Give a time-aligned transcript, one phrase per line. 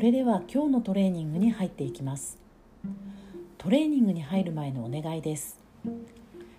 [0.00, 2.38] れでは今日のトレーニングに入っていきます。
[3.58, 5.58] トレーニングに入る前のお願いです。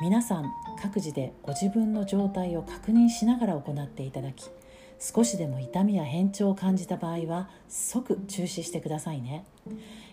[0.00, 4.50] 皆さん各自でご自分の状態を確認しながら行っていただき
[4.98, 9.44] 少しでも痛みや変調を感じた場合は即中止してくださいね。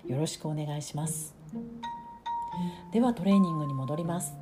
[0.07, 1.35] よろしくお願いします。
[2.91, 4.33] ではトレーニングに戻ります。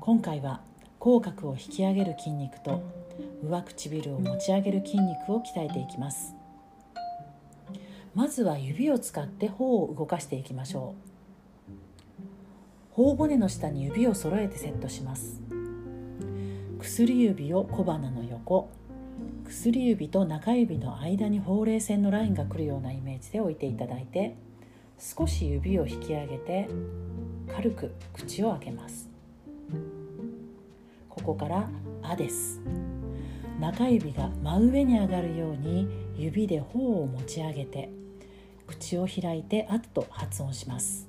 [0.00, 0.60] 今回は
[1.00, 2.82] 口角を引き上げる筋肉と
[3.42, 6.34] 上唇を持ち上げる筋肉を鍛えていきます。
[8.14, 11.14] まずは指を使って頬を動かしていきましょう。
[12.92, 15.42] 頬骨の下に指を揃えてセットします。
[16.78, 18.70] 薬指を小鼻の横
[19.48, 24.36] 薬指と中指の間にほうれい線のラインが来るようなイメージで置いていただいて
[24.98, 26.68] 少し指を引き上げて
[27.54, 29.08] 軽く口を開けます。
[31.08, 31.68] ここから
[32.02, 32.60] 「あ」です。
[33.58, 37.88] 中指が真上に上がるように指で頬を持ち上げて
[38.74, 41.08] 口を開いて「あ」と発音します。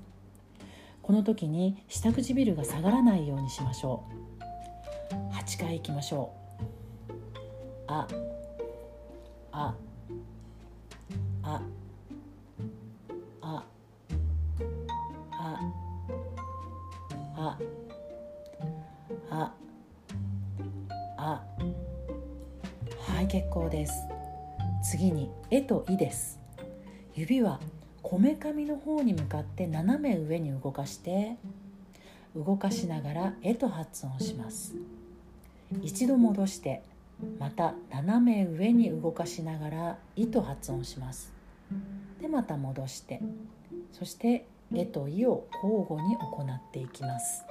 [1.02, 4.04] この時に下唇が下がらないようにしましょ
[5.12, 5.34] う。
[5.34, 6.32] 8回いきましょ
[7.10, 7.14] う
[7.88, 8.08] 「あ」
[9.52, 9.76] 「あ」
[11.44, 11.62] 「あ」
[13.42, 13.66] 「あ」
[15.32, 15.66] 「あ」
[17.38, 17.58] 「あ」
[19.30, 19.54] 「あ」
[21.18, 21.44] あ。
[23.00, 23.94] はい結構です。
[24.84, 26.45] 次に「え」と「い」です。
[27.16, 27.62] 指は
[28.02, 31.38] こめかみの方に向かって斜め上に動かして
[32.36, 34.76] 動かしながら「え」と発音します。
[35.82, 36.84] 一度戻して
[37.40, 41.32] また斜め上に動かしながら「い」と発音します。
[42.22, 43.22] でまた戻して
[43.94, 47.46] そして「え」と「い」を交互に行っていきます。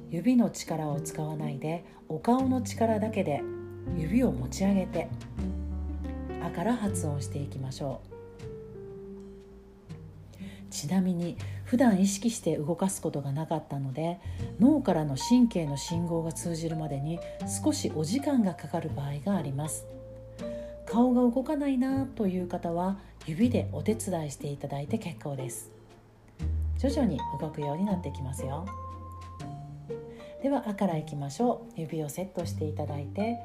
[0.10, 3.42] 指の力を使わないでお顔の力だけで
[3.98, 5.08] 指を持ち上げて
[6.44, 8.14] 「あ」から発音していきましょう。
[10.70, 14.20] ちなみに普段意識して動かすことがなかったので
[14.60, 17.20] 脳からの神経の信号が通じるまでに
[17.64, 19.86] 少しお時間がかかる場合があります。
[20.86, 25.72] 顔が動かないなという方は指でお手伝いしていただいて結構です。
[26.78, 28.66] 徐々に動くようになってきますよ。
[30.42, 31.80] では「あ」からいきましょう。
[31.80, 33.40] 指をセットしていただいて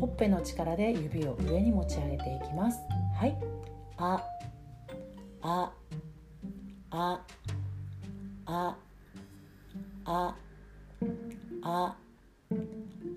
[0.00, 2.78] ほっぺの力で指を上に持ち上げていきます。
[3.14, 3.36] はい
[3.96, 4.22] 「あ」
[5.40, 5.72] 「あ」
[6.96, 7.24] あ
[8.46, 8.76] あ
[10.04, 10.36] あ
[11.62, 11.96] あ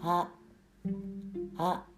[0.01, 0.29] あ
[1.57, 1.96] あ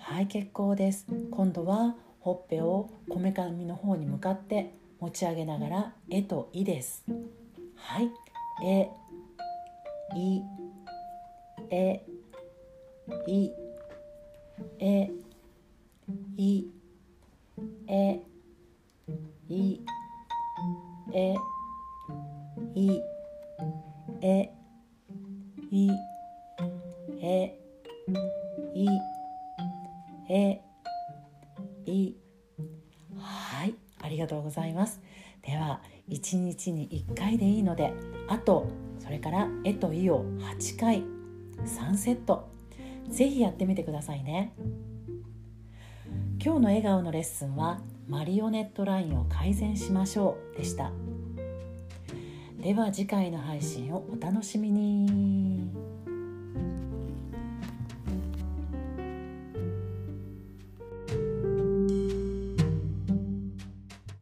[0.00, 1.06] はい結構です。
[1.30, 7.04] 今度はほっぺをこめかみの方に向かって持ち上げながら「え」と「い」です。
[7.76, 8.10] はい
[8.64, 8.88] 「え」
[10.16, 10.42] 「い」
[11.70, 12.02] 「え」
[13.28, 13.52] 「い」
[14.80, 15.10] 「え」
[16.36, 16.64] 「い」
[17.86, 18.20] 「え」
[19.48, 19.80] 「い」
[21.12, 21.34] え
[22.74, 23.00] い
[24.22, 24.50] え
[25.70, 25.90] い
[27.22, 27.56] え
[28.74, 28.88] い
[30.30, 30.62] え
[31.86, 32.14] い
[33.16, 35.00] はいありがとうございます。
[35.42, 37.92] では1日に1回でいいので
[38.28, 38.68] あと
[39.00, 41.02] それから「え」と「い」を8回
[41.64, 42.48] 3セット。
[43.08, 44.52] ぜひやってみてくださいね。
[46.42, 50.92] 今日の笑顔のレッスンはマリオネットラインを改善しましょうでした。
[52.62, 55.79] では次回の配信をお楽しみに。